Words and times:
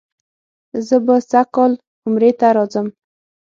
زه 0.87 0.95
به 1.05 1.15
سږ 1.29 1.47
کال 1.55 1.71
عمرې 2.05 2.31
ته 2.39 2.47
راځم. 2.55 2.87